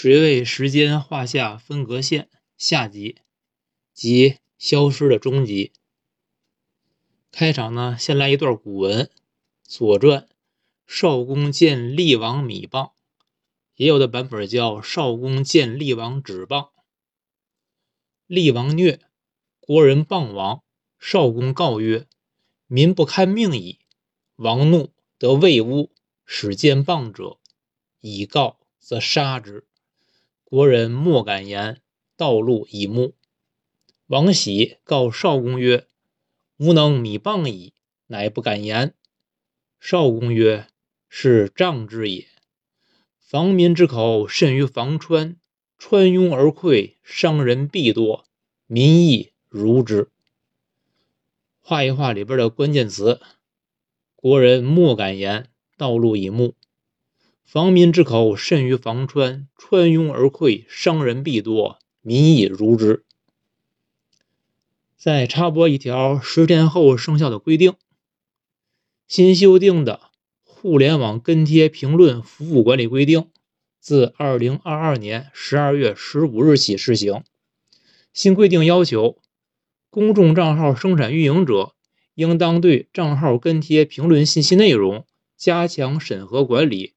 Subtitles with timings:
[0.00, 2.30] 谁为时间画下分隔线？
[2.56, 3.16] 下集，
[3.92, 5.72] 即消失的终极。
[7.32, 9.06] 开场呢，先来一段古文，
[9.64, 10.20] 《左传》：
[10.86, 12.92] 少公见厉王米棒，
[13.74, 16.70] 也有的版本叫少公见厉王纸棒。
[18.28, 19.00] 厉王虐，
[19.58, 20.62] 国人谤王。
[21.00, 22.06] 少公告曰
[22.68, 23.80] ：“民不堪命矣。”
[24.36, 25.90] 王怒，得魏乌，
[26.24, 27.40] 使见谤者，
[27.98, 29.64] 以告则杀之。
[30.50, 31.82] 国人莫敢言，
[32.16, 33.14] 道路以目。
[34.06, 35.86] 王喜告少公曰
[36.56, 37.74] ：“吾能米棒矣。”
[38.08, 38.94] 乃不敢言。
[39.78, 40.66] 少公曰
[41.10, 42.26] ：“是仗之也。
[43.18, 45.36] 防民之口甚于防川，
[45.76, 48.24] 川拥而溃，伤人必多，
[48.66, 50.10] 民亦如之。”
[51.60, 53.20] 画一画里边的关键词：
[54.16, 56.54] 国人莫敢言，道路以目。
[57.50, 63.06] 防民之口甚于防川，川拥而溃，伤人必多，民亦如之。
[64.98, 67.72] 再插播一条十天后生效的规定：
[69.06, 69.94] 新修订的
[70.44, 73.20] 《互联网跟帖评论服务管理规定》
[73.80, 77.24] 自二零二二年十二月十五日起施行。
[78.12, 79.16] 新规定要求，
[79.88, 81.72] 公众账号生产运营者
[82.14, 86.92] 应当对账号跟帖评论信息内容加强审核管理。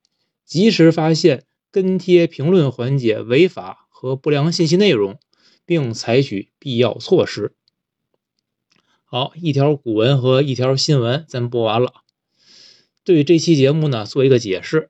[0.52, 5.18] 及时发现跟帖评论环节违法和不良信息内容，
[5.66, 7.54] 并采取必要措施。
[9.06, 11.94] 好，一条古文和一条新闻，咱播完了。
[13.06, 14.90] 对这期节目呢，做一个解释。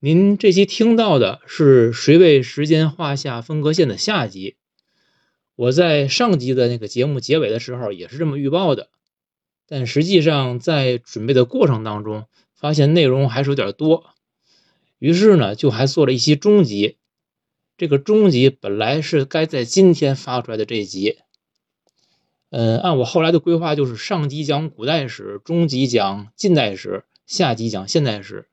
[0.00, 4.56] 您这期听到的是谁为时间画下分割线的下集。
[5.54, 8.88] 我在上集的那个节目结尾的时候也是这么预报的，
[9.68, 14.10] 但实际上在准备的过程当中，发现内容还是有点多。
[15.04, 16.96] 于是呢，就还做了一期中集。
[17.76, 21.18] 这个中集本来是该在今天发出来的这一集，
[22.48, 28.48] 嗯，按我后来的规划，就是上集讲古代史，中集讲近代史，下集讲现代史。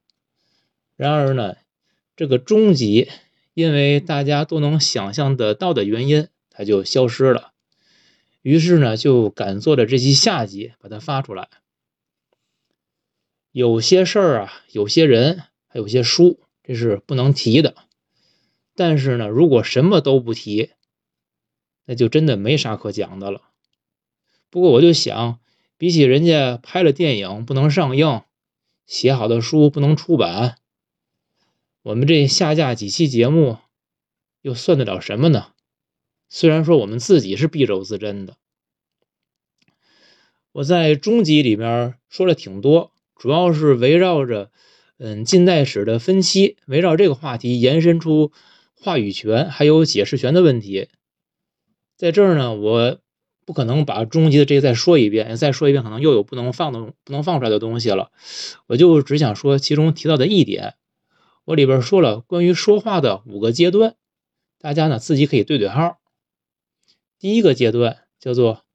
[0.98, 1.56] 然而呢，
[2.18, 3.08] 这个中集
[3.54, 7.54] 因为大家都能想象得到的原因，它就消失了。
[8.42, 11.48] 于是呢，就赶做了这期下集，把它发出来。
[13.54, 15.44] 有些事儿啊，有些人。
[15.74, 17.76] 还有些书，这是不能提的。
[18.76, 20.72] 但是呢，如果什么都不提，
[21.86, 23.42] 那就真的没啥可讲的了。
[24.50, 25.40] 不过我就想，
[25.78, 28.24] 比起人家拍了电影不能上映，
[28.86, 30.58] 写好的书不能出版，
[31.84, 33.58] 我们这下架几期节目，
[34.42, 35.54] 又算得了什么呢？
[36.28, 38.36] 虽然说我们自己是敝帚自珍的，
[40.52, 44.52] 我在中集里面说了挺多，主要是围绕着。
[45.04, 48.32] 嗯，近代史的分期围绕这个话题延伸出
[48.76, 50.90] 话语权还有解释权的问题，
[51.96, 53.00] 在这儿呢，我
[53.44, 58.12] 不可能把终极的这个再说一遍，再说一遍可能又有不能放的不能放出来的东西了，
[58.68, 60.76] 我就只想说其中提到的一点，
[61.46, 63.96] 我里边说了关于说话的五个阶段，
[64.60, 65.98] 大家呢自己可以对对号。
[67.18, 68.66] 第一个阶段叫做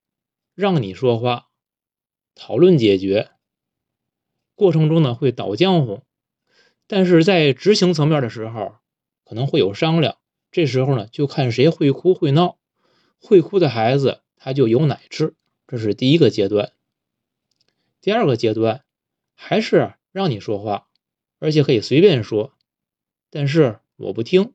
[0.57, 1.47] 让你说话，
[2.35, 3.31] 讨论解决，
[4.57, 6.03] 过程中呢会倒浆糊。
[6.87, 8.77] 但是在执行层面的时候，
[9.25, 10.17] 可能会有商量。
[10.53, 12.59] 这时候呢，就看谁会哭会闹。
[13.19, 15.35] 会哭的孩子，他就有奶吃。
[15.67, 16.73] 这是第一个阶段。
[18.01, 18.85] 第二个阶段，
[19.35, 20.87] 还是让你说话，
[21.39, 22.53] 而且可以随便说。
[23.31, 24.53] 但是我不听，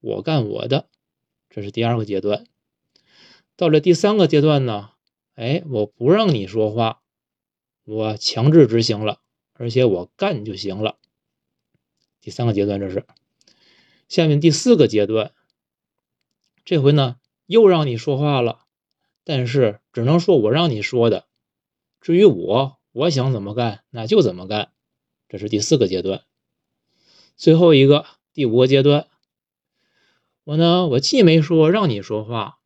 [0.00, 0.88] 我干我的。
[1.50, 2.46] 这是第二个阶段。
[3.56, 4.90] 到了第三个阶段呢，
[5.34, 7.00] 哎，我不让你说话，
[7.84, 9.20] 我强制执行了，
[9.54, 10.98] 而且我干就行了。
[12.24, 13.04] 第三个阶段，这是
[14.08, 15.32] 下面第四个阶段。
[16.64, 18.60] 这回呢，又让你说话了，
[19.24, 21.26] 但是只能说我让你说的。
[22.00, 24.72] 至于我，我想怎么干，那就怎么干。
[25.28, 26.22] 这是第四个阶段。
[27.36, 29.06] 最后一个第五个阶段，
[30.44, 32.58] 我呢，我既没说让你说话，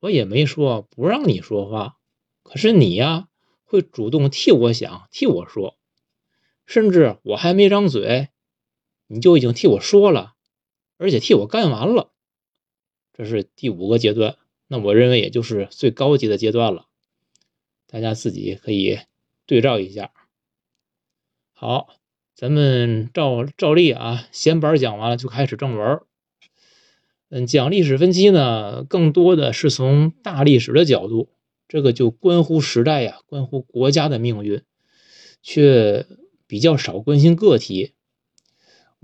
[0.00, 1.98] 我也没说不让你说话。
[2.42, 3.28] 可是你呀，
[3.64, 5.76] 会主动替我想，替我说，
[6.64, 8.30] 甚至我还没张嘴。
[9.06, 10.34] 你就已经替我说了，
[10.96, 12.12] 而且替我干完了，
[13.12, 14.36] 这是第五个阶段。
[14.66, 16.86] 那我认为也就是最高级的阶段了，
[17.86, 18.98] 大家自己可以
[19.46, 20.12] 对照一下。
[21.52, 21.88] 好，
[22.34, 26.00] 咱们照照例啊，闲板讲完了就开始正文。
[27.28, 31.30] 嗯，讲历史分期呢，更多的是从大历史的角度，
[31.68, 34.62] 这个就关乎时代呀，关乎国家的命运，
[35.42, 36.06] 却
[36.46, 37.93] 比较少关心个体。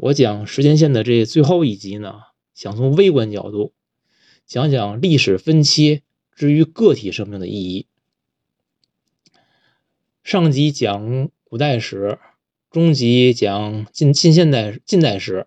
[0.03, 2.15] 我讲时间线的这最后一集呢，
[2.55, 3.75] 想从微观角度
[4.47, 6.01] 讲讲历史分期
[6.35, 7.87] 之于个体生命的意义。
[10.25, 12.19] 上集讲古代史，
[12.71, 15.47] 中集讲近近现代近代史。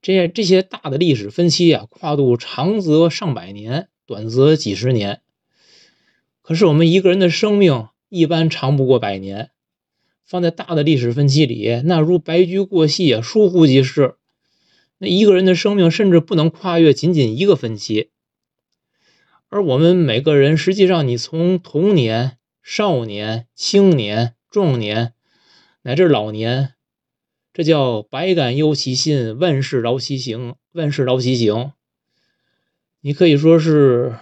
[0.00, 5.22] 这些这些大的历史分期啊，跨度长则上百年，短则几十年。
[6.40, 9.50] 可是我们一个人的生命一般长不过百年。
[10.26, 14.16] 放在大的历史分期里，那如白驹过隙啊，疏忽即逝。
[14.98, 18.10] 那一个人的生命甚至不能跨越仅仅一个分期。
[19.48, 25.12] 而我们每个人，实际上你从童年、少年、青年、壮年，
[25.82, 26.74] 乃至老年，
[27.52, 31.72] 这叫百感忧其心，万事劳其行，万事劳其行。
[33.00, 34.16] 你可以说是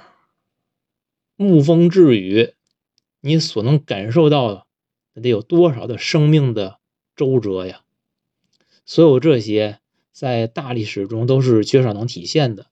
[1.39, 2.53] 沐风致雨，
[3.23, 4.64] 你所能感受到的。
[5.15, 6.79] 那得有多少的生命的
[7.17, 7.81] 周折呀？
[8.85, 9.79] 所有这些
[10.13, 12.67] 在大历史中都是缺少能体现的。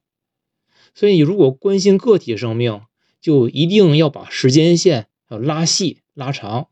[0.94, 2.82] 所以，你如果关心个体生命，
[3.20, 6.68] 就一定要把时间线要拉细拉长。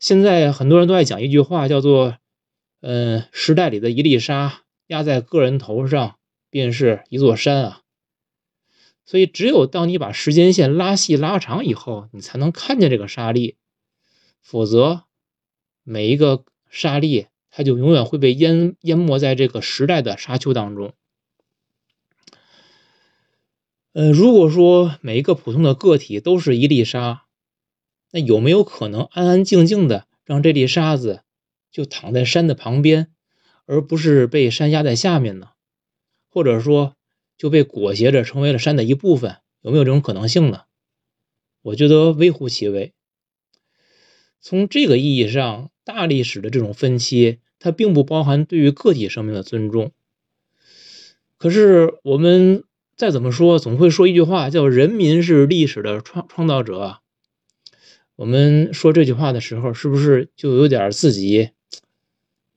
[0.00, 2.18] 现在很多人都爱讲一句话，叫做
[2.82, 6.16] “嗯，时代里的一粒沙压在个人头上，
[6.50, 7.82] 便是一座山啊。”
[9.06, 13.56] 所以，只有当你把时间线拉细拉长以后，你才能看见这个沙粒。
[14.48, 15.02] 否则，
[15.82, 20.94] 每一个沙粒，它就永远会被淹淹没在这个时代的沙丘当中。
[23.92, 27.24] 呃，如果说每一个普通的个体都是一粒沙，
[28.12, 31.24] 那有没有可能安安静静的让这粒沙子
[31.72, 33.12] 就躺在山的旁边，
[33.64, 35.48] 而不是被山压在下面呢？
[36.28, 36.94] 或者说
[37.36, 39.38] 就被裹挟着成为了山的一部分？
[39.62, 40.66] 有没有这种可能性呢？
[41.62, 42.92] 我觉得微乎其微。
[44.48, 49.90] 从这个意义上，大历史的这种分期，它并不包含对于个体生命的尊重。
[51.36, 52.62] 可是我们
[52.96, 57.00] 再怎么说，总会说一句话，叫“人民是历史的创创造者”。
[58.14, 61.50] 我们说这句话的时候，是不是就有点自己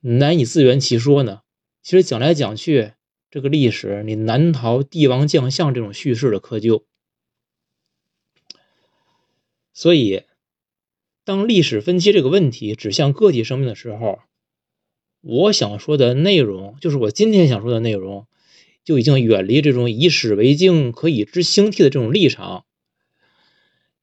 [0.02, 1.42] 难以自圆其说呢？
[1.82, 2.92] 其实讲来讲去，
[3.32, 6.84] 这个历史你难逃帝王将相这种叙事的窠臼，
[9.74, 10.22] 所以。
[11.30, 14.18] 当历史分期这个问题指向个体生命的时候，
[15.22, 18.26] 我想说的内容，就是我今天想说的内容，
[18.84, 22.66] 就已经远离这种以史为镜，可以知兴替的这种立场。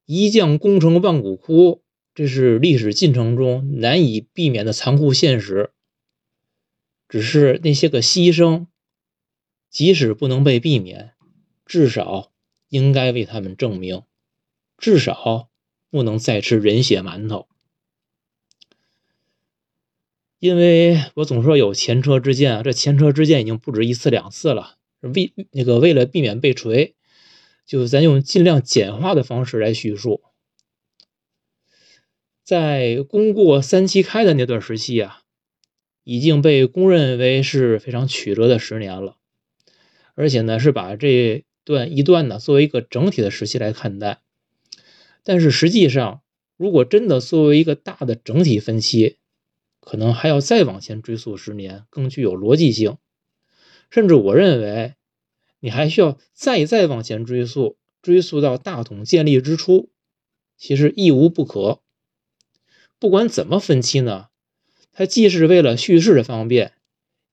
[0.05, 1.81] 一将功成万骨枯，
[2.15, 5.71] 这是历史进程中难以避免的残酷现实。
[7.09, 8.67] 只是那些个牺牲，
[9.69, 11.11] 即使不能被避免，
[11.65, 12.31] 至少
[12.69, 14.03] 应该为他们证明，
[14.77, 15.46] 至少。
[15.89, 17.47] 不能再吃人血馒头，
[20.39, 24.77] 因为我总说有前车之鉴啊，这前车之鉴已经不止一次两次了。
[24.99, 26.95] 为那个为了避免被锤，
[27.65, 30.23] 就咱用尽量简化的方式来叙述。
[32.43, 35.21] 在功过三七开的那段时期啊，
[36.03, 39.17] 已经被公认为是非常曲折的十年了，
[40.15, 44.21] 而且呢是把这段一段呢作为一个整体的时期来看待。
[45.27, 46.21] 但是实际上，
[46.55, 49.17] 如果真的作为一个大的整体分期，
[49.81, 52.95] 可能还要再往前追溯十年，更具有逻辑性。
[53.89, 54.93] 甚至我认为，
[55.59, 59.89] 你还需要再再往前追溯，追溯到大统建立之初，
[60.55, 61.81] 其实亦无不可。
[62.97, 64.27] 不管怎么分期呢，
[64.93, 66.71] 它既是为了叙事的方便，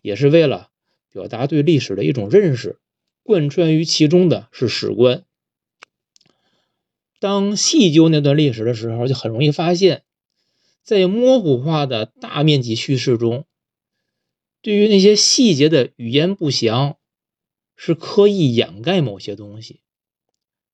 [0.02, 0.70] 也是为了
[1.12, 2.80] 表达对历史的一种认识，
[3.22, 5.24] 贯穿于其中的是史观。
[7.24, 10.02] 当细究那段历史的时候，就很容易发现，
[10.82, 13.46] 在模糊化的大面积叙事中，
[14.60, 16.98] 对于那些细节的语言不详，
[17.76, 19.80] 是刻意掩盖某些东西。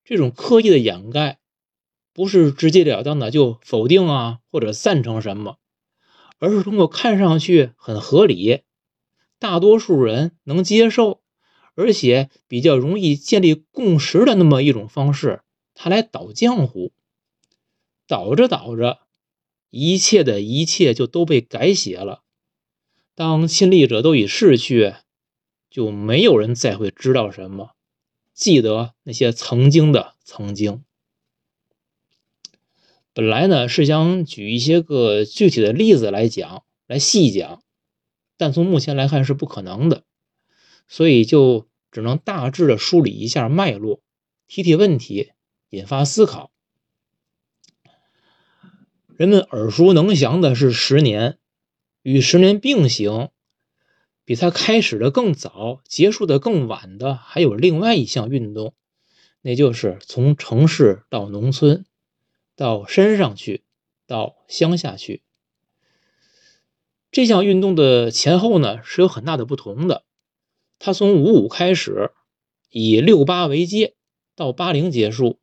[0.04, 1.38] 这种刻意的掩盖，
[2.12, 5.58] 不是直截了当的就否定啊或者赞成什么，
[6.40, 8.62] 而是通过看上去很合理、
[9.38, 11.20] 大多数人能接受，
[11.76, 15.42] 而且比较容易建立共识的那么一种方式。
[15.74, 16.92] 他来倒浆糊，
[18.06, 19.00] 倒着倒着，
[19.70, 22.22] 一切的一切就都被改写了。
[23.14, 24.94] 当亲历者都已逝去，
[25.70, 27.72] 就没有人再会知道什么，
[28.34, 30.84] 记得那些曾经的曾经。
[33.12, 37.62] 本来呢是想举一些个具体的例子来讲，来细讲，
[38.36, 40.04] 但从目前来看是不可能的，
[40.88, 44.00] 所以就只能大致的梳理一下脉络，
[44.46, 45.32] 提提问题。
[45.70, 46.52] 引发思考。
[49.16, 51.38] 人们耳熟能详的是十年，
[52.02, 53.30] 与十年并行，
[54.24, 58.74] 比它开始的更早、结束的更晚的，还有另外一项运动，
[59.42, 61.84] 那就是从城市到农村，
[62.56, 63.64] 到山上去，
[64.06, 65.22] 到乡下去。
[67.12, 70.04] 这项运动的前后呢是有很大的不同的。
[70.78, 72.12] 它从五五开始，
[72.70, 73.96] 以六八为界，
[74.34, 75.39] 到八零结束。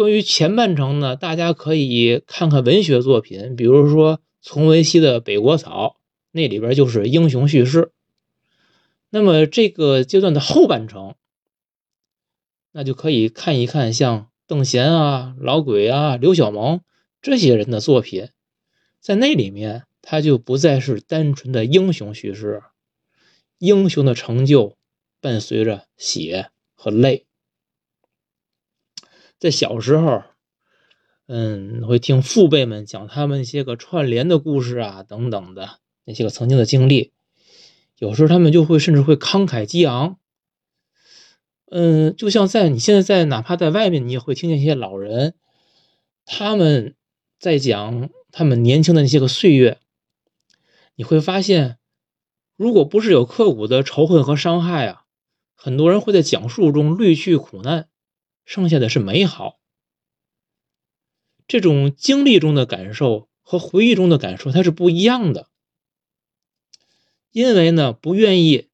[0.00, 5.96] 关于前半程呢，大家可以看看文学作品，比如说从维熙的《北国草》。
[6.30, 7.92] 那里边就是英雄叙事，
[9.10, 11.16] 那么这个阶段的后半程，
[12.72, 16.80] 那就可以看一看像邓贤啊、老鬼啊、刘小萌
[17.20, 18.30] 这些人的作品，
[19.00, 22.62] 在那里面他就不再是单纯的英雄叙事，
[23.58, 24.78] 英雄的成就
[25.20, 27.26] 伴随着血和泪。
[29.40, 30.22] 在小时候，
[31.26, 35.80] 嗯，会听父辈们讲他们一些个串联的故事啊，等等的。
[36.04, 37.12] 那些个曾经的经历，
[37.98, 40.18] 有时候他们就会甚至会慷慨激昂。
[41.70, 45.34] 嗯，就像在你现在在哪怕在外面，你也会听见一些老人，
[46.24, 46.96] 他们
[47.38, 49.78] 在讲他们年轻的那些个岁月。
[50.96, 51.78] 你会发现，
[52.56, 55.04] 如果不是有刻骨的仇恨和伤害啊，
[55.54, 57.88] 很多人会在讲述中滤去苦难，
[58.50, 59.60] 剩下的是美好。
[61.46, 65.46] 这种经历中的感受和回忆中的感受，它是不一样的。
[67.30, 68.66] 因为呢，不愿意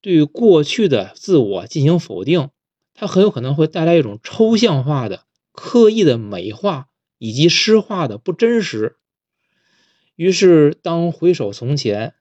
[0.00, 2.50] 对过去的自我进行否定，
[2.94, 6.88] 它很有可能会带来一种抽象化的、刻意的美化
[7.18, 8.96] 以及诗化的不真实。
[10.16, 12.14] 于是，当回首从前，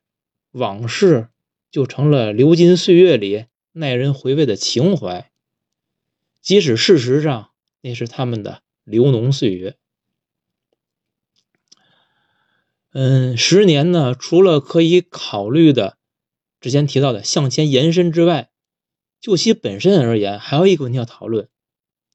[0.51, 1.29] 往事
[1.71, 5.30] 就成了流金岁月里耐人回味的情怀，
[6.41, 9.77] 即使事实上那是他们的流脓岁月。
[12.93, 15.97] 嗯，十年呢，除了可以考虑的
[16.59, 18.49] 之前提到的向前延伸之外，
[19.19, 21.47] 就其本身而言，还有一个问题要讨论：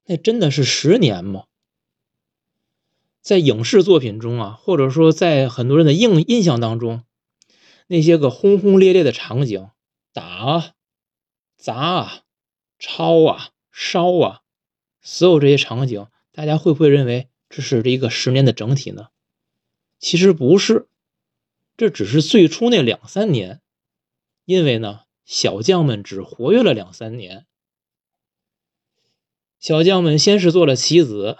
[0.05, 1.45] 那真的是十年吗？
[3.23, 7.05] 在影视作品中啊，或者说在很多人的印印象当中，
[7.87, 9.71] 那些个轰轰烈烈的场景，
[10.13, 10.73] 打啊、
[11.57, 12.23] 砸啊、
[12.79, 14.41] 抄啊、烧啊，
[15.03, 19.09] 所有这些场景，大家会不会认为这是一个十年的整体呢？
[19.99, 20.89] 其实不是，
[21.77, 23.61] 这只是最初那两三年，
[24.47, 27.45] 因为呢，小将们只活跃了两三年。
[29.61, 31.37] 小将们先是做了棋子，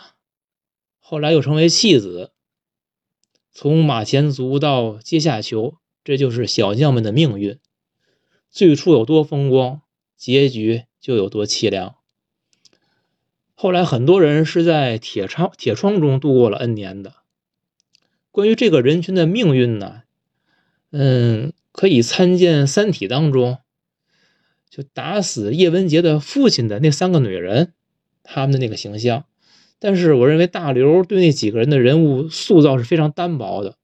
[0.99, 2.35] 后来又成为弃子。
[3.51, 7.59] 从马前卒到阶下囚，这就是小将们的命运。
[8.51, 9.81] 最初有多风光，
[10.19, 11.96] 结局就有多凄凉。
[13.59, 17.15] 后来很多人是在铁窗铁窗中度过了 N 年的。
[18.31, 20.03] 关于这个人群的命运呢，
[20.91, 23.57] 嗯，可以参见《三体》当中，
[24.69, 27.73] 就打死叶文洁的父亲的那三个女人，
[28.23, 29.25] 他们的那个形象。
[29.79, 33.77] 但是我认为大刘对那几个人的人物塑造是非常单薄的。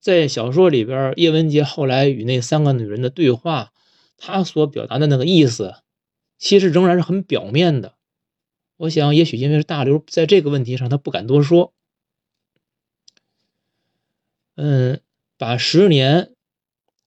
[0.00, 3.72] 在小说里边，叶文洁后来与那三个女人的对话，
[4.18, 5.76] 他所表达的那个意思，
[6.36, 7.94] 其实仍然是很表面的。
[8.76, 11.72] 我想，也许因为是大刘在这个问题上他不敢多说。
[14.56, 15.00] 嗯，
[15.36, 16.32] 把十年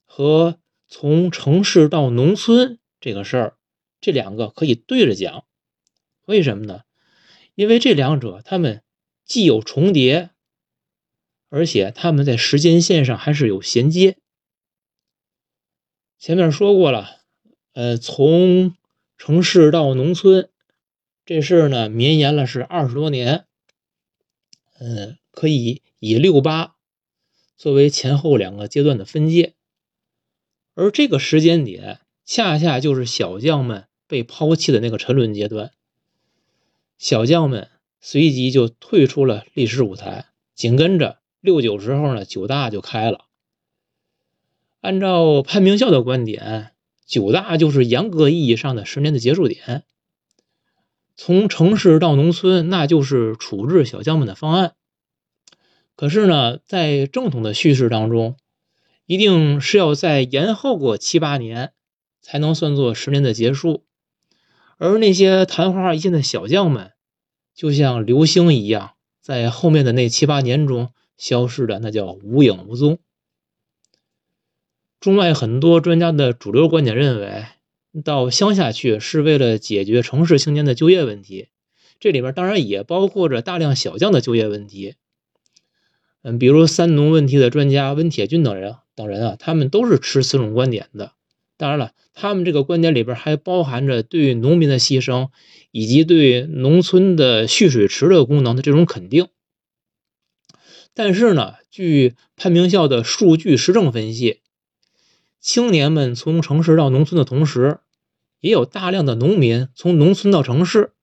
[0.05, 3.57] 和从城市到农村这个事儿，
[3.99, 5.45] 这两个可以对着讲。
[6.25, 6.81] 为什么呢？
[7.55, 8.83] 因为这两者他们
[9.25, 10.29] 既有重叠，
[11.49, 14.17] 而且他们在时间线上还是有衔接。
[16.17, 17.21] 前面说过了，
[17.73, 18.75] 呃，从
[19.17, 20.49] 城市到农村
[21.27, 23.43] 这事儿呢，绵延了是二十多年。
[24.79, 26.75] 嗯，可以以六八。
[27.57, 29.53] 作为前后两个阶段的分界，
[30.73, 35.73] 而这个时间点恰恰就是小将们被抛弃的那个沉沦阶段。
[36.97, 43.25] 小将们随即就退出了历史舞台，紧跟着六九时候呢，九大就开了。
[44.79, 46.71] 按照潘明孝的观点，
[47.05, 49.83] 九大就是严格意义上的十年的结束点。
[51.17, 54.75] 从城市到农村，那就是处置小将们的方案。
[55.95, 58.37] 可是呢，在正统的叙事当中，
[59.07, 61.73] 一定是要在延后过七八年，
[62.21, 63.83] 才能算作十年的结束。
[64.77, 66.91] 而那些昙花一现的小将们，
[67.55, 72.99] 就像流星一样，在后面的那七八年中消失的，那叫无影无踪。
[74.99, 77.45] 中外很多专家的主流观点认为，
[78.03, 81.47] 到乡下去是为了解决城市青年的就业问题，
[81.99, 84.95] 这里边当然也包括着大量小将的就业问题。
[86.21, 91.13] 嗯，比如三农问题的专家温铁军等人等人啊，他们都是持此种观点的。
[91.55, 95.29] 当然了，他们这个观点里边还包含着对农民的牺牲，
[95.71, 99.27] 以及对农村的蓄水池的功能的这种肯定。
[100.93, 104.41] 但是呢，据潘明孝的数据实证分析，
[105.39, 107.79] 青年们从城市到农村的同时，
[108.39, 110.93] 也有大量的农民从农村到城市。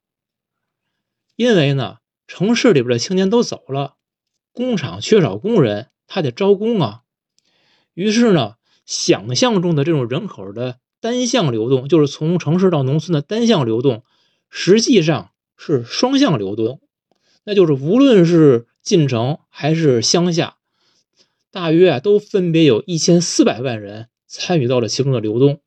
[1.37, 3.97] 因为呢，城市里边的青年都走了，
[4.53, 7.03] 工厂缺少工人，他得招工啊。
[7.95, 14.05] 于是呢，想象中的这种人口的单向流动，就是从城市到农村的单向流动，
[14.51, 16.81] 实际上是双向流动，
[17.45, 20.57] 那就是无论是进城还是乡下，
[21.51, 25.61] 大约啊都分别有一千四百万人参与到了其中的流动。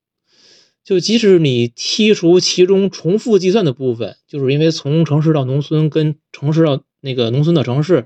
[0.83, 8.05] 就即使你剔除其中重复计算的部分，就是因为从城市到农村跟城市到那个农村的城市，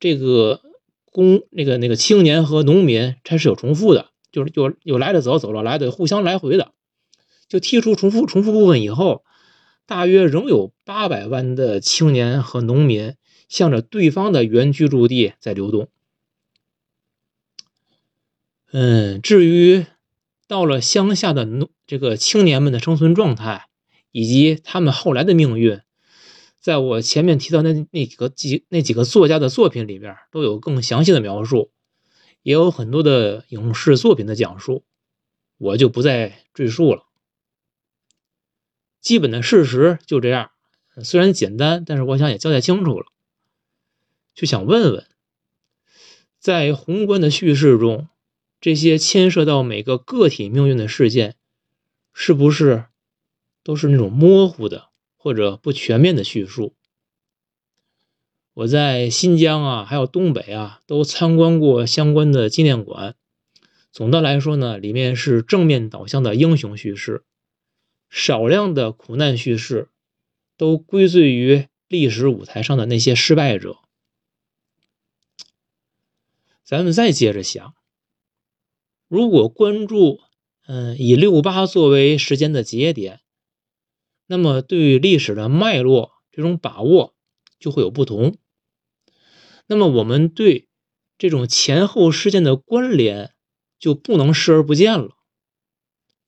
[0.00, 0.60] 这个
[1.04, 6.72] 工那个那个青年和农民它是有重复的，就是有有来的走，走了来的，互相来回的。
[7.48, 9.22] 就剔除重复重复部分以后，
[9.86, 13.14] 大约仍有八百万的青年和农民。
[13.48, 15.88] 向着对方的原居住地在流动。
[18.70, 19.86] 嗯，至于
[20.48, 23.68] 到了乡下的农这个青年们的生存状态，
[24.10, 25.80] 以及他们后来的命运，
[26.58, 31.70] 在我前面提到那那几个几那几个作家的作品里边都有更详细的描述，
[32.42, 34.84] 也有很多的影视作品的讲述，
[35.58, 37.04] 我就不再赘述了。
[39.00, 40.50] 基本的事实就这样，
[41.04, 43.06] 虽然简单，但是我想也交代清楚了。
[44.34, 45.06] 就想问问，
[46.38, 48.08] 在宏观的叙事中，
[48.60, 51.36] 这些牵涉到每个个体命运的事件，
[52.12, 52.86] 是不是
[53.62, 56.74] 都是那种模糊的或者不全面的叙述？
[58.54, 63.14] 我在新疆啊，还有东北啊，都参观过相关的纪念馆。
[63.92, 67.22] 总的来说呢，里面是正面导向的英雄叙事，
[68.10, 69.88] 少量的苦难叙事，
[70.56, 73.78] 都归罪于历史舞台上的那些失败者。
[76.64, 77.74] 咱们再接着想，
[79.08, 80.20] 如果关注，
[80.66, 83.20] 嗯，以六八作为时间的节点，
[84.26, 87.14] 那么对于历史的脉络这种把握
[87.58, 88.36] 就会有不同。
[89.66, 90.68] 那么我们对
[91.16, 93.32] 这种前后事件的关联
[93.78, 95.16] 就不能视而不见了。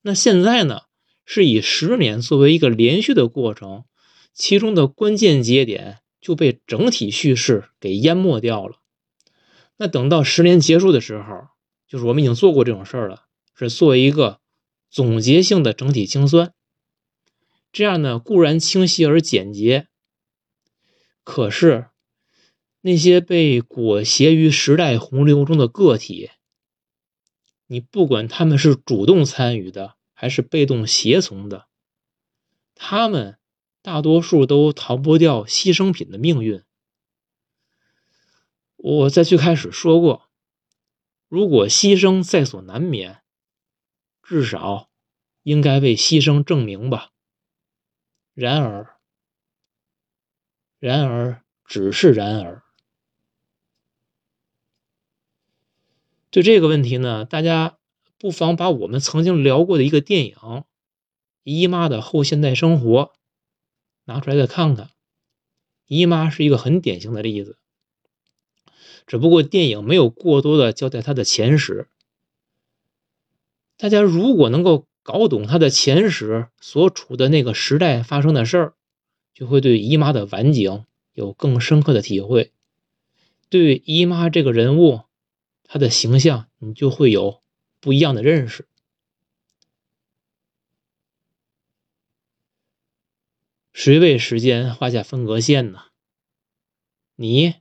[0.03, 0.83] 那现在呢，
[1.27, 3.85] 是以十年作为一个连续的过程，
[4.33, 8.79] 其中的关键节点就被整体叙事给淹没掉了。
[9.77, 11.49] 那等到十年结束的时候，
[11.91, 14.41] 就是我们已经做过这种事儿了，是做一个
[14.91, 16.55] 总结性的整体清算。
[17.73, 19.89] 这样呢，固然清晰而简洁，
[21.25, 21.89] 可是
[22.81, 26.31] 那些被裹挟于时代洪流中的个体，
[27.67, 31.67] 你不管他们是主动参与的还是被动协从的，
[32.77, 33.37] 他们
[33.83, 36.63] 大多数都逃不掉牺牲品的命运。
[38.77, 40.30] 我在最开始说过，
[41.31, 43.23] 如果牺牲在所难免，
[44.21, 44.91] 至少
[45.45, 47.13] 应该为牺牲证明吧。
[48.35, 48.99] 然而，
[50.81, 52.65] 然而，只是然而。
[56.33, 57.79] 对这个问题呢，大家
[58.19, 60.35] 不妨把我们曾经聊过的一个电影
[61.45, 62.87] 《姨妈的后现代生活》
[64.07, 64.91] 拿出来再看看。
[65.87, 67.60] 姨妈是一个很典型的例子。
[69.11, 71.89] 只不过电影没有过多的交代他的前史。
[73.77, 78.75] 大家如果能够搞懂他的前史所处的那个时代发生的事儿，
[79.35, 82.53] 就会对姨妈的晚景有更深刻的体会。
[83.49, 85.01] 对姨妈这个人物，
[85.65, 87.43] 她的形象，你就会有
[87.81, 88.69] 不一样的认识。
[93.73, 95.87] 谁为时间画下分隔线呢？
[97.17, 97.57] 你，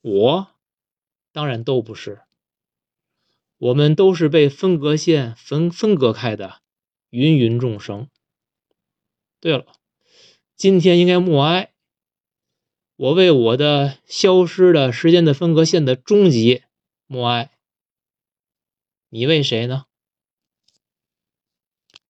[0.00, 0.49] 我。
[1.32, 2.22] 当然都不是，
[3.58, 6.60] 我们都是被分隔线分分隔开的
[7.10, 8.08] 芸芸众生。
[9.40, 9.66] 对了，
[10.56, 11.72] 今天应该默哀，
[12.96, 16.62] 我为我的消失的时间的分隔线的终极
[17.06, 17.50] 默哀。
[19.08, 19.86] 你为谁呢？